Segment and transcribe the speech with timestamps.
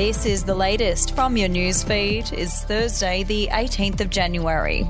[0.00, 2.32] This is the latest from your newsfeed.
[2.32, 4.88] It's Thursday, the 18th of January.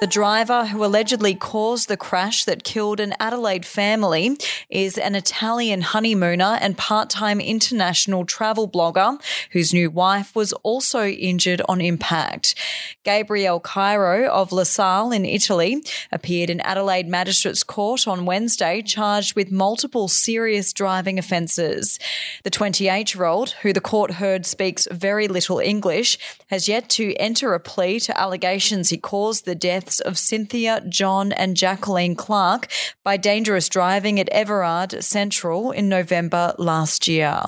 [0.00, 4.36] The driver who allegedly caused the crash that killed an Adelaide family
[4.68, 9.18] is an Italian honeymooner and part time international travel blogger
[9.52, 12.56] whose new wife was also injured on impact.
[13.04, 19.36] Gabriel Cairo of La Salle in Italy appeared in Adelaide Magistrates Court on Wednesday charged
[19.36, 21.98] with multiple serious driving offences.
[22.42, 27.14] The 28 year old, who the court heard speaks very little English, has yet to
[27.14, 32.68] enter a plea to allegations he caused the deaths of Cynthia, John, and Jacqueline Clark
[33.02, 37.42] by dangerous driving at Everard Central in November last year.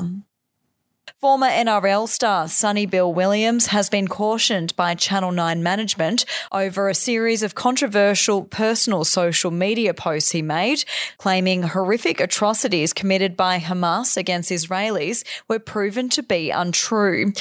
[1.19, 6.95] Former NRL star Sonny Bill Williams has been cautioned by Channel 9 management over a
[6.95, 10.85] series of controversial personal social media posts he made,
[11.17, 17.33] claiming horrific atrocities committed by Hamas against Israelis were proven to be untrue.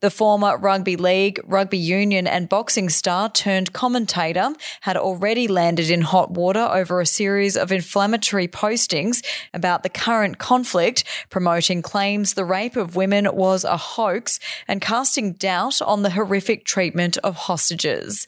[0.00, 6.02] The former rugby league, rugby union, and boxing star turned commentator had already landed in
[6.02, 12.44] hot water over a series of inflammatory postings about the current conflict, promoting claims the
[12.44, 14.38] rape of women was a hoax
[14.68, 18.26] and casting doubt on the horrific treatment of hostages.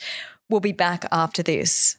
[0.49, 1.99] We'll be back after this.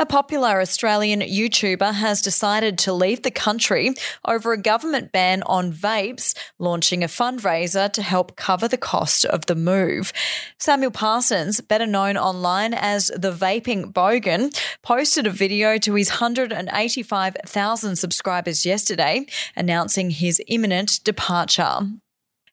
[0.00, 5.72] A popular Australian YouTuber has decided to leave the country over a government ban on
[5.72, 10.12] vapes, launching a fundraiser to help cover the cost of the move.
[10.56, 17.96] Samuel Parsons, better known online as the Vaping Bogan, posted a video to his 185,000
[17.96, 21.80] subscribers yesterday announcing his imminent departure.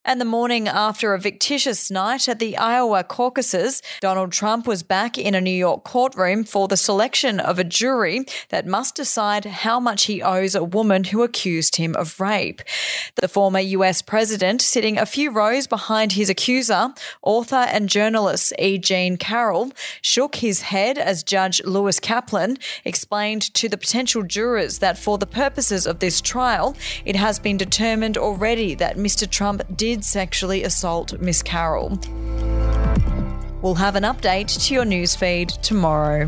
[0.08, 5.18] And the morning after a fictitious night at the Iowa caucuses, Donald Trump was back
[5.18, 9.80] in a New York courtroom for the selection of a jury that must decide how
[9.80, 12.62] much he owes a woman who accused him of rape.
[13.16, 16.94] The former US president, sitting a few rows behind his accuser,
[17.24, 18.78] author and journalist E.
[18.78, 19.72] Jean Carroll,
[20.04, 25.26] shook his head as Judge Lewis Kaplan explained to the potential jurors that for the
[25.26, 29.28] purposes of this trial, it has been determined already that Mr.
[29.28, 32.00] Trump did sexually assault Miss Carroll.
[33.62, 36.28] We'll have an update to your newsfeed tomorrow.